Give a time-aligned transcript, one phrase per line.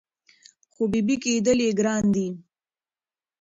[0.73, 2.27] خو بېبي کېدل یې ګران دي